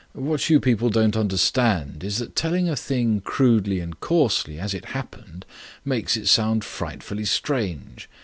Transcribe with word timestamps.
What 0.13 0.49
you 0.49 0.59
people 0.59 0.89
don't 0.89 1.15
understand 1.15 2.03
is 2.03 2.17
that 2.17 2.35
telling 2.35 2.67
a 2.67 2.75
thing 2.75 3.19
crudely 3.21 3.79
and 3.79 3.99
coarsely 3.99 4.59
as 4.59 4.73
it 4.73 4.85
happened 4.97 5.45
makes 5.85 6.17
it 6.17 6.27
sound 6.27 6.63
frightfully 6.63 7.23
strange. 7.25 8.09